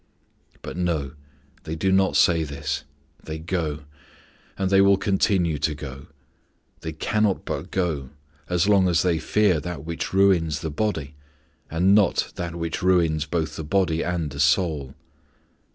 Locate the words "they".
1.61-1.75, 3.23-3.37, 4.71-4.81, 6.79-6.91, 9.03-9.19